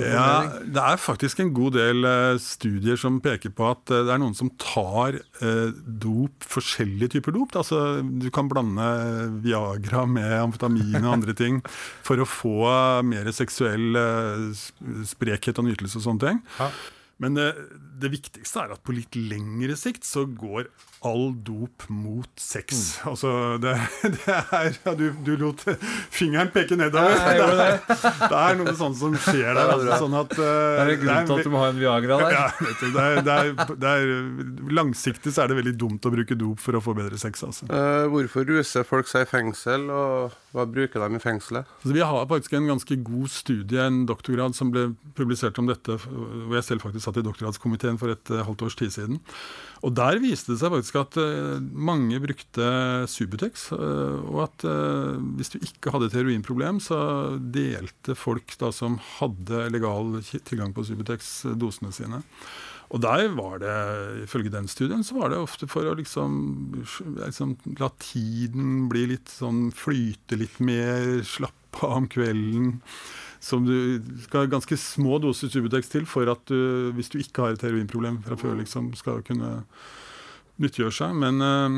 [0.00, 4.14] Ja, det er faktisk en god del eh, studier som peker på at eh, det
[4.14, 7.56] er noen som tar eh, dop, forskjellige typer dop.
[7.60, 8.86] Altså, du kan blande
[9.44, 11.62] Viagra med amfetamin og andre ting
[12.06, 12.56] for å få
[13.06, 13.98] mer seksuell
[15.06, 16.44] sprekhet og nytelse og sånne ting.
[17.22, 17.50] Men det,
[17.96, 20.68] det viktigste er at på litt lengre sikt så går
[21.06, 22.98] all dop mot sex.
[23.00, 23.10] Mm.
[23.10, 23.30] Altså,
[23.62, 23.74] det,
[24.16, 25.62] det er ja, du, du lot
[26.14, 27.12] fingeren peke nedover.
[27.14, 27.98] Ja, det, gjorde det.
[28.32, 29.72] det er noe sånt som skjer der.
[29.76, 32.20] Altså, sånn at, uh, Det er en grunn til at du må ha en Viagra
[32.24, 32.34] der.
[32.36, 34.10] Ja, vet du, det er, det er, det er,
[34.76, 37.44] langsiktig så er det veldig dumt å bruke dop for å få bedre sex.
[37.46, 37.68] Altså.
[37.70, 41.68] Uh, hvorfor ruser folk seg i fengsel, og hva bruker de i fengselet?
[41.80, 45.98] Altså, vi har faktisk en ganske god studie, en doktorgrad som ble publisert om dette,
[46.02, 49.20] hvor jeg selv faktisk satt i doktorgradskomiteen for et eh, halvt års tid siden.
[49.86, 52.68] Og der viste det seg faktisk at eh, mange brukte
[53.12, 54.66] Subutex, eh, og at
[55.38, 56.98] hvis du ikke hadde et heroinproblem, så
[57.38, 60.18] delte folk da som hadde legal
[60.48, 62.24] tilgang på Subutex, dosene sine.
[62.94, 63.76] Og der var det,
[64.22, 66.36] ifølge den studien, så var det ofte for å liksom,
[67.18, 72.76] liksom la tiden bli litt sånn flyte litt mer, slappe av om kvelden.
[73.42, 77.44] Som du skal ha ganske små doser Subutex til for at du, hvis du ikke
[77.44, 79.60] har et heroinproblem fra før, liksom, skal kunne
[80.62, 81.16] nyttiggjøre seg.
[81.20, 81.76] Men eh,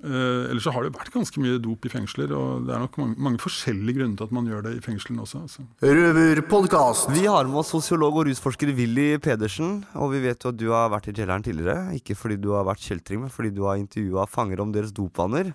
[0.00, 2.98] eh, ellers så har det vært ganske mye dop i fengsler, og det er nok
[3.00, 5.44] mange, mange forskjellige grunner til at man gjør det i fengslene også.
[5.46, 5.66] Altså.
[5.82, 7.10] Røverpodkast.
[7.14, 9.80] Vi har med oss sosiolog og rusforsker Willy Pedersen.
[9.98, 11.96] Og vi vet jo at du har vært i kjelleren tidligere.
[11.98, 15.52] Ikke fordi du har vært kjeltring, men fordi du har intervjua fanger om deres dopvaner.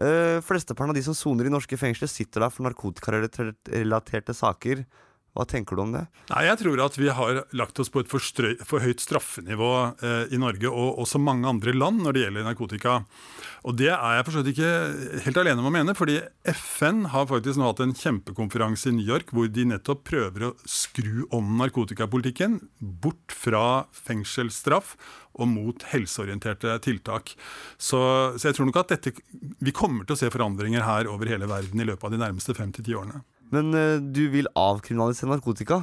[0.00, 4.86] Uh, Flesteparten av de som soner i norske fengsler, sitter der for narkotikarelaterte saker.
[5.32, 6.02] Hva tenker du om det?
[6.28, 9.70] Nei, Jeg tror at vi har lagt oss på et for, strøy, for høyt straffenivå
[10.04, 12.98] eh, i Norge og også mange andre land når det gjelder narkotika.
[13.64, 14.72] Og det er jeg forstått ikke
[15.24, 16.18] helt alene om å mene, fordi
[16.52, 20.54] FN har faktisk nå hatt en kjempekonferanse i New York hvor de nettopp prøver å
[20.68, 24.98] skru om narkotikapolitikken bort fra fengselsstraff
[25.40, 27.32] og mot helseorienterte tiltak.
[27.80, 28.02] Så,
[28.36, 29.16] så jeg tror nok at dette,
[29.64, 32.58] vi kommer til å se forandringer her over hele verden i løpet av de nærmeste
[32.58, 33.24] fem til ti årene.
[33.52, 35.82] Men eh, du vil avkriminalisere narkotika?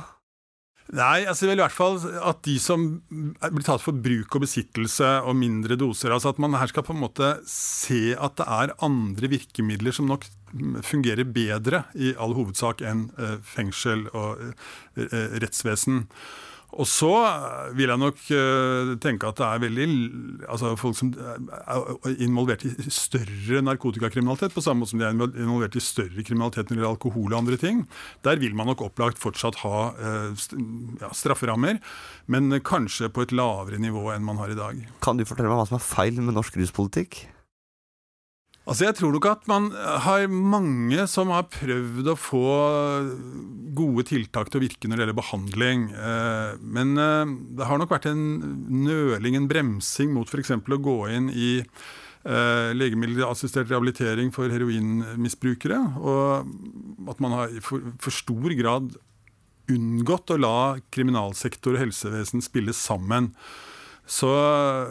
[0.89, 5.09] Nei, altså vel i hvert fall at de som blir tatt for bruk og besittelse
[5.21, 8.73] og mindre doser altså At man her skal på en måte se at det er
[8.85, 10.25] andre virkemidler som nok
[10.81, 14.41] fungerer bedre i all hovedsak enn eh, fengsel og
[14.97, 16.07] eh, rettsvesen.
[16.77, 19.87] Og så eh, vil jeg nok eh, tenke at det er veldig
[20.51, 25.79] altså folk som er involvert i større narkotikakriminalitet, på samme måte som de er involvert
[25.79, 27.81] i større kriminalitet når det gjelder alkohol og andre ting.
[28.27, 30.45] Der vil man nok opplagt fortsatt ha eh,
[31.01, 31.81] ja, strafferammer,
[32.29, 34.85] men kanskje på et lavere nivå enn man har i dag.
[35.03, 37.23] Kan du fortelle meg hva som er feil med norsk ruspolitikk?
[38.67, 39.69] Altså Jeg tror nok at man
[40.03, 42.43] har mange som har prøvd å få
[43.79, 45.87] gode tiltak til å virke når det gjelder behandling.
[45.93, 48.21] Eh, Men eh, det har nok vært en
[48.83, 50.53] nøling, en bremsing mot f.eks.
[50.59, 55.79] å gå inn i eh, legemiddelassistert rehabilitering for heroinmisbrukere.
[56.03, 58.93] Og at man har i for, stor grad
[59.69, 60.59] unngått å la
[60.93, 63.33] kriminalsektor og helsevesen spille sammen.
[64.09, 64.29] Så,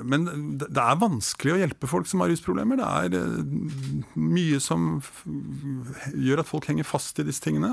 [0.07, 0.28] men
[0.61, 2.78] det er vanskelig å hjelpe folk som har rusproblemer.
[2.78, 5.00] Det er eh, mye som
[6.14, 7.72] gjør at folk henger fast i disse tingene.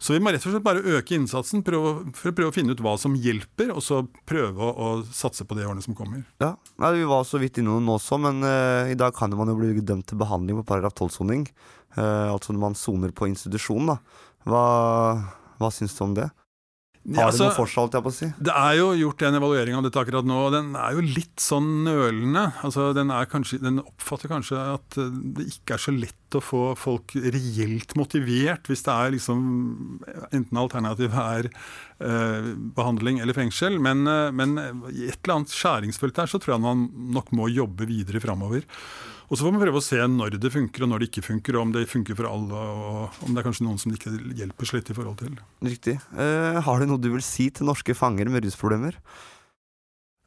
[0.00, 2.72] Så vi må rett og slett bare øke innsatsen prøve, for å prøve å finne
[2.72, 5.98] ut hva som hjelper, og så prøve å, å satse på det i årene som
[5.98, 6.24] kommer.
[6.40, 9.52] Ja, Nei, Vi var så vidt innom den også, men uh, i dag kan man
[9.52, 11.44] jo bli dømt til behandling på paragraf 12-soning.
[11.98, 13.92] Uh, altså når man soner på institusjon.
[13.92, 14.00] da.
[14.48, 14.64] Hva,
[15.60, 16.30] hva syns du om det?
[17.06, 18.26] Ja, Har det altså, noe for seg, jeg på å si?
[18.48, 21.42] Det er jo gjort en evaluering av dette akkurat nå, og den er jo litt
[21.42, 22.42] sånn nølende.
[22.66, 26.62] Altså, den, er kanskje, den oppfatter kanskje at det ikke er så lett å få
[26.74, 29.44] folk reelt motivert hvis det er liksom
[30.34, 33.78] enten alternativet er eh, behandling eller fengsel.
[33.78, 34.58] Men, eh, men
[34.90, 38.66] i et eller annet skjæringsfelt der så tror jeg man nok må jobbe videre framover.
[39.26, 41.56] Og så får man prøve å se når det funker og når det ikke funker,
[41.56, 44.12] og om det funker for alle, og om det er kanskje noen som det ikke
[44.38, 45.40] hjelper så litt i forhold til.
[45.66, 45.96] Riktig.
[46.14, 49.00] Eh, har du noe du vil si til norske fanger med rusproblemer?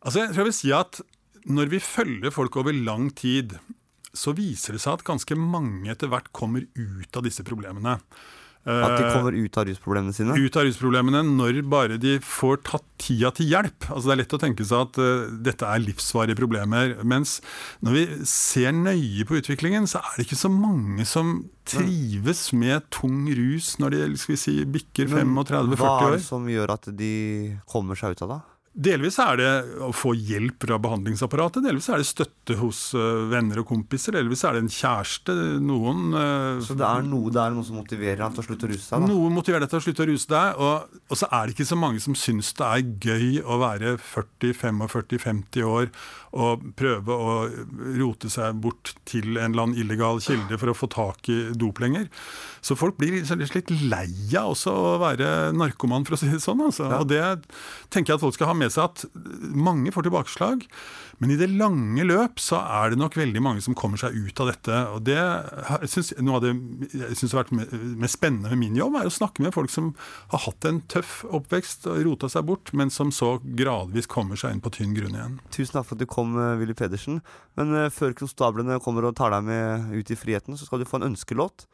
[0.03, 1.01] Altså, jeg tror jeg vil si at
[1.49, 3.55] når vi følger folk over lang tid,
[4.15, 7.99] så viser det seg at ganske mange etter hvert kommer ut av disse problemene.
[8.69, 10.35] At de Eh, kommer ut av rusproblemene sine?
[10.37, 13.87] ut av rusproblemene når bare de får tatt tida til hjelp.
[13.89, 16.95] Altså Det er lett å tenke seg at uh, dette er livsvarige problemer.
[17.03, 17.39] Mens
[17.81, 22.85] når vi ser nøye på utviklingen, så er det ikke så mange som trives med
[22.93, 25.75] tung rus når de skal vi si, bikker 35-40 år.
[25.79, 27.13] Hva er det som gjør at de
[27.69, 28.39] kommer seg ut av det?
[28.79, 29.49] Delvis er det
[29.83, 34.45] å få hjelp fra behandlingsapparatet, delvis er det støtte hos eh, venner og kompiser, delvis
[34.47, 35.35] er det en kjæreste.
[35.59, 38.69] Noen eh, Så det er noe, det er noe som motiverer ham til å slutte
[38.69, 39.03] å ruse seg?
[39.03, 39.09] da?
[39.11, 41.67] Noe motiverer deg til å slutte å ruse deg, og, og så er det ikke
[41.73, 45.91] så mange som syns det er gøy å være 40-45-50 år
[46.39, 47.35] og prøve å
[47.97, 51.81] rote seg bort til en eller annen illegal kilde for å få tak i dop
[51.81, 52.05] lenger.
[52.61, 56.41] Så folk blir litt, litt lei av også å være narkoman, for å si det
[56.43, 56.61] sånn.
[56.67, 56.89] Altså.
[56.99, 57.23] Og det
[57.89, 59.05] tenker jeg at folk skal ha med seg, at
[59.55, 60.65] mange får tilbakeslag.
[61.19, 64.39] Men i det lange løp så er det nok veldig mange som kommer seg ut
[64.39, 64.81] av dette.
[64.95, 65.19] Og det,
[65.91, 66.53] synes, Noe av det
[66.95, 69.91] jeg syns har vært mest spennende med min jobb, er å snakke med folk som
[70.33, 74.55] har hatt en tøff oppvekst og rota seg bort, men som så gradvis kommer seg
[74.55, 75.39] inn på tynn grunn igjen.
[75.55, 77.19] Tusen takk for at du kom, eh, Willy Pedersen.
[77.59, 80.87] Men eh, før konstablene kommer og tar deg med ut i friheten, så skal du
[80.89, 81.67] få en ønskelåt.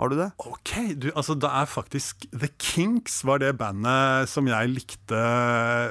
[0.00, 0.30] Har du det?
[0.40, 5.18] Ok, du, altså det er faktisk The Kinks var det bandet som jeg likte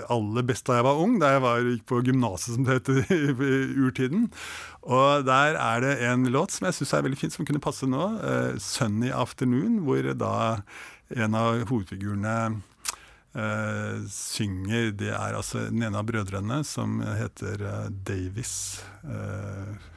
[0.10, 3.04] aller best da jeg var ung, da jeg var, gikk på gymnaset som det heter
[3.14, 4.26] i urtiden.
[4.82, 7.86] Og der er det en låt som jeg syns er veldig fin, som kunne passe
[7.86, 8.08] nå.
[8.26, 10.34] Uh, 'Sunny Afternoon', hvor da
[11.14, 12.36] en av hovedfigurene
[13.38, 18.82] uh, synger Det er altså den ene av brødrene som heter uh, Davis.
[19.06, 19.91] Eh,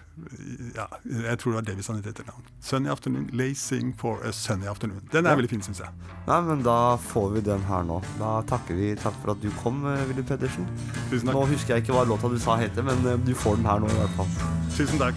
[0.77, 2.44] ja, jeg tror det var Davis han het etternavn.
[2.62, 3.55] 'Sunny Afternoon', 'Lay
[3.98, 5.03] for a Sunny Afternoon'.
[5.12, 5.88] Den er veldig fin, syns jeg.
[6.27, 8.00] Nei, men da får vi den her nå.
[8.18, 10.66] Da takker vi takk for at du kom, eh, Willy Pedersen.
[11.11, 11.35] Tusen takk.
[11.35, 13.79] Nå husker jeg ikke hva låta du sa heter, men eh, du får den her
[13.81, 14.29] nå i hvert fall.
[14.77, 15.14] Tusen takk.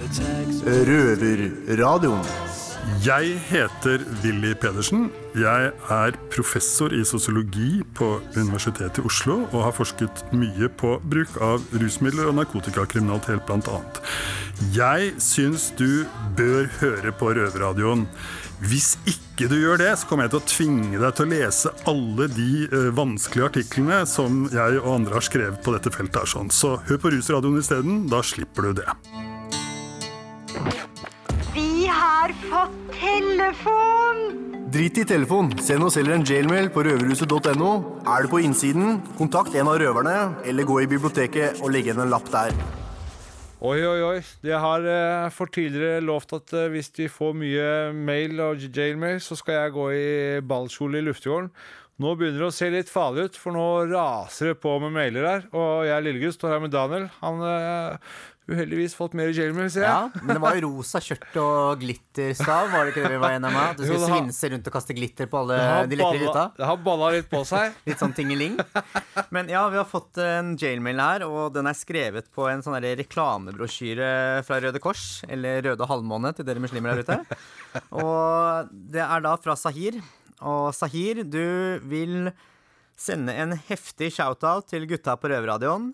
[0.65, 2.25] Røverradioen.
[2.87, 5.09] Jeg heter Willy Pedersen.
[5.35, 11.35] Jeg er professor i sosiologi på Universitetet i Oslo og har forsket mye på bruk
[11.43, 13.81] av rusmidler og narkotikakriminalitet, bl.a.
[14.71, 16.07] Jeg syns du
[16.39, 18.07] bør høre på Røverradioen.
[18.63, 21.75] Hvis ikke du gjør det, så kommer jeg til å tvinge deg til å lese
[21.91, 26.31] alle de eh, vanskelige artiklene som jeg og andre har skrevet på dette feltet.
[26.31, 26.55] sånn.
[26.55, 28.05] Så hør på Rusradioen isteden.
[28.09, 28.89] Da slipper du det.
[32.27, 34.17] Vi har fått telefon!
[34.71, 35.47] Drit i telefon.
[35.63, 37.69] Send oss heller en jailmail på røverhuset.no.
[38.03, 42.03] Er du på innsiden, kontakt en av røverne, eller gå i biblioteket og legg igjen
[42.03, 42.51] en lapp der.
[43.63, 44.17] Oi, oi, oi.
[44.43, 49.23] Jeg har eh, for tidligere lovt at eh, hvis de får mye mail og jailmail,
[49.23, 50.07] så skal jeg gå i
[50.51, 51.53] ballkjole i luftegården.
[52.03, 55.31] Nå begynner det å se litt farlig ut, for nå raser det på med mailer
[55.31, 55.47] her.
[55.55, 57.07] Og jeg Lillegutt står her med Daniel.
[57.23, 59.91] Han eh, uheldigvis fått mer jailmail, ser jeg.
[59.91, 63.35] Ja, men det var jo rosa skjørt og glitterstav, var det ikke det vi var
[63.35, 63.75] enige om?
[63.75, 65.59] Du skulle svinse rundt og kaste glitter på alle
[65.91, 66.45] de lekre gutta?
[66.55, 67.75] Det har balla litt på seg.
[67.87, 68.55] Litt sånn tingeling.
[69.35, 72.79] Men ja, vi har fått en jailmail her, og den er skrevet på en sånn
[73.01, 74.09] reklamebrosjyre
[74.47, 77.39] fra Røde Kors, eller Røde Halvmåne til dere muslimer der ute.
[77.91, 79.99] Og det er da fra Sahir.
[80.39, 82.29] Og Sahir, du vil
[82.97, 85.91] sende en heftig shout-out til gutta på Røverradioen.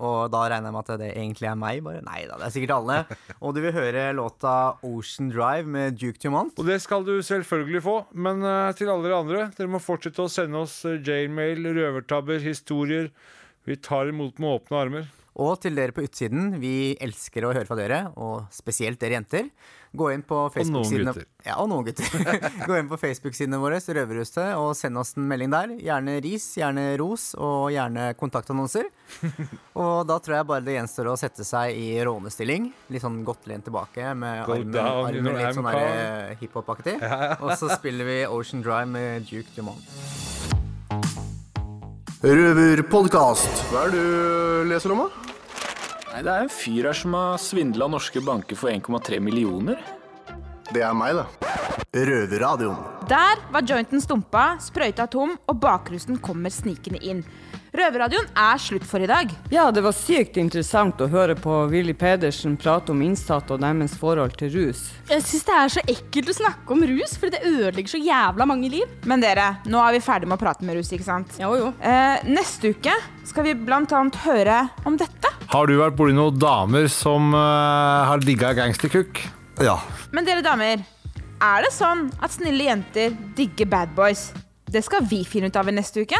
[0.00, 2.02] Og da regner jeg med at det egentlig er meg, bare.
[2.06, 2.98] Nei da, det er sikkert alle.
[3.44, 4.54] Og du vil høre låta
[4.86, 6.56] Ocean Drive med Duke Dumont.
[6.56, 7.96] Og det skal du selvfølgelig få.
[8.12, 12.40] Men eh, til alle dere andre, dere må fortsette å sende oss eh, jailmail, røvertabber,
[12.44, 13.10] historier.
[13.68, 15.10] Vi tar imot med åpne armer.
[15.40, 19.52] Og til dere på utsiden, vi elsker å høre fra dere, og spesielt dere jenter.
[19.92, 21.12] Gå inn på Facebook-sidene.
[21.42, 22.06] Ja, og noen gutter.
[22.68, 25.72] Gå inn på Facebook-sidene våre, Røverhuset, og send oss en melding der.
[25.82, 28.86] Gjerne ris, gjerne ros, og gjerne kontaktannonser.
[29.80, 32.68] Og da tror jeg bare det gjenstår å sette seg i rånestilling.
[32.94, 36.94] Litt sånn godt lent tilbake med Go armen, down armen litt sånn eh, hiphop-aktig.
[37.00, 37.38] Ja, ja.
[37.40, 39.90] Og så spiller vi Ocean Drive med Duke Dumont.
[42.20, 43.66] Røverpodkast.
[43.72, 45.38] Hva er det du leser om, da?
[46.10, 49.78] Nei, Det er en fyr her som har svindla norske banker for 1,3 millioner.
[50.70, 51.26] Det er meg, da.
[51.94, 52.78] Røverradioen.
[53.10, 57.22] Der var jointen stumpa, sprøyta tom, og bakrusen kommer snikende inn.
[57.70, 59.30] Røverradioen er slutt for i dag.
[59.54, 63.94] Ja, det var sykt interessant å høre på Willy Pedersen prate om innsatte og deres
[63.98, 64.80] forhold til rus.
[65.10, 68.46] Jeg syns det er så ekkelt å snakke om rus, for det ødelegger så jævla
[68.50, 68.90] mange liv.
[69.06, 71.38] Men dere, nå er vi ferdig med å prate med rus, ikke sant?
[71.38, 71.70] Jo, jo.
[71.78, 72.96] Eh, neste uke
[73.30, 75.30] skal vi blant annet høre om dette.
[75.50, 79.22] Har du vært borti noen damer som uh, har digga gangsterkukk?
[79.62, 79.78] Ja.
[80.14, 80.82] Men dere damer,
[81.38, 84.32] er det sånn at snille jenter digger bad boys?
[84.70, 86.18] Det skal vi finne ut av i neste uke.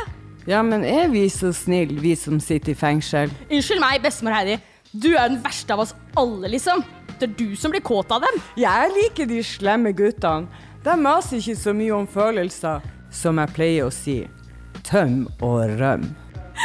[0.49, 3.33] Ja, men er vi så snille, vi som sitter i fengsel?
[3.51, 4.57] Unnskyld meg, bestemor Heidi.
[4.91, 6.81] Du er den verste av oss alle, liksom.
[7.21, 8.41] Det er du som blir kåt av dem.
[8.59, 10.49] Jeg liker de slemme guttene.
[10.81, 12.81] De maser ikke så mye om følelser,
[13.13, 14.23] som jeg pleier å si.
[14.87, 16.09] Tøm og røm.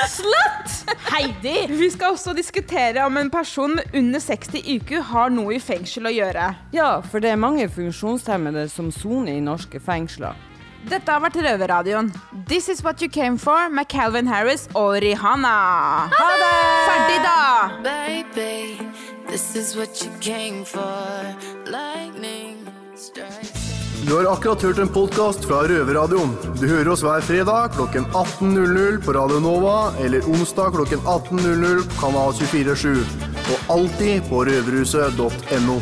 [0.08, 0.72] Slutt!
[1.12, 1.68] Heidi!
[1.70, 6.08] Vi skal også diskutere om en person med under 60 IQ har noe i fengsel
[6.08, 6.50] å gjøre.
[6.76, 10.36] Ja, for det er mange funksjonshemmede som soner i norske fengsler.
[10.86, 12.12] Dette har vært Røverradioen.
[12.48, 15.56] This is what you came for med Calvin Harris og Rihanna.
[16.14, 16.52] Ha det!
[16.90, 17.40] Ferdig, da!
[17.84, 18.78] Baby,
[19.28, 21.26] this is what you came for.
[21.66, 23.66] Lightning strikes.
[24.06, 26.36] Du har akkurat hørt en podkast fra Røverradioen.
[26.62, 32.02] Du hører oss hver fredag klokken 18.00 på Radio Nova eller onsdag klokken 18.00 på
[32.04, 33.00] Kanal 247.
[33.46, 35.80] Og alltid på røverhuset.no.